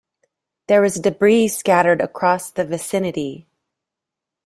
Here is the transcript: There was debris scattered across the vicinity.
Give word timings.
There 0.67 0.81
was 0.81 0.95
debris 0.95 1.47
scattered 1.49 2.01
across 2.01 2.49
the 2.49 2.65
vicinity. 2.65 3.45